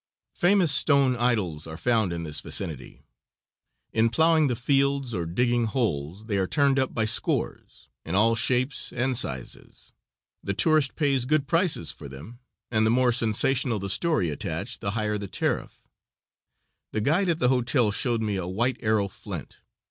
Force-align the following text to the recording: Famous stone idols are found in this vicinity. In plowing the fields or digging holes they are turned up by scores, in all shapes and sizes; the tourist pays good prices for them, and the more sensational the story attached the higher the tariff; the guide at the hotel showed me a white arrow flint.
Famous 0.33 0.71
stone 0.71 1.15
idols 1.15 1.67
are 1.67 1.77
found 1.77 2.11
in 2.11 2.23
this 2.23 2.41
vicinity. 2.41 3.03
In 3.93 4.09
plowing 4.09 4.47
the 4.47 4.55
fields 4.55 5.13
or 5.13 5.27
digging 5.27 5.65
holes 5.65 6.25
they 6.25 6.37
are 6.39 6.47
turned 6.47 6.79
up 6.79 6.91
by 6.91 7.05
scores, 7.05 7.87
in 8.03 8.15
all 8.15 8.33
shapes 8.35 8.91
and 8.91 9.15
sizes; 9.15 9.93
the 10.43 10.55
tourist 10.55 10.95
pays 10.95 11.25
good 11.25 11.47
prices 11.47 11.91
for 11.91 12.09
them, 12.09 12.39
and 12.71 12.83
the 12.83 12.89
more 12.89 13.11
sensational 13.13 13.77
the 13.77 13.91
story 13.91 14.31
attached 14.31 14.81
the 14.81 14.89
higher 14.97 15.19
the 15.19 15.27
tariff; 15.27 15.87
the 16.93 16.99
guide 17.01 17.29
at 17.29 17.37
the 17.37 17.49
hotel 17.49 17.91
showed 17.91 18.23
me 18.23 18.37
a 18.37 18.47
white 18.47 18.77
arrow 18.81 19.07
flint. 19.07 19.59